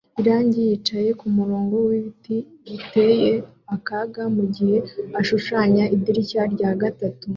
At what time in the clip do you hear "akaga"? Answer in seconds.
3.75-4.23